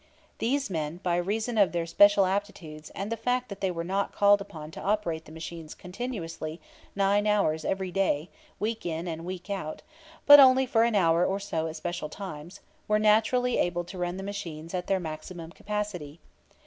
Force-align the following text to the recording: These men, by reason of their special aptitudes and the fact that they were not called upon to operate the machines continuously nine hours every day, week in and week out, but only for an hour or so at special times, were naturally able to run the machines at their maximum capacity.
These 0.39 0.71
men, 0.71 0.97
by 1.03 1.15
reason 1.17 1.59
of 1.59 1.73
their 1.73 1.85
special 1.85 2.25
aptitudes 2.25 2.89
and 2.95 3.11
the 3.11 3.15
fact 3.15 3.49
that 3.49 3.61
they 3.61 3.69
were 3.69 3.83
not 3.83 4.11
called 4.15 4.41
upon 4.41 4.71
to 4.71 4.81
operate 4.81 5.25
the 5.25 5.31
machines 5.31 5.75
continuously 5.75 6.59
nine 6.95 7.27
hours 7.27 7.63
every 7.63 7.91
day, 7.91 8.31
week 8.59 8.83
in 8.83 9.07
and 9.07 9.25
week 9.25 9.47
out, 9.51 9.83
but 10.25 10.39
only 10.39 10.65
for 10.65 10.85
an 10.85 10.95
hour 10.95 11.23
or 11.23 11.39
so 11.39 11.67
at 11.67 11.75
special 11.75 12.09
times, 12.09 12.61
were 12.87 12.97
naturally 12.97 13.59
able 13.59 13.83
to 13.83 13.99
run 13.99 14.17
the 14.17 14.23
machines 14.23 14.73
at 14.73 14.87
their 14.87 14.99
maximum 14.99 15.51
capacity. 15.51 16.19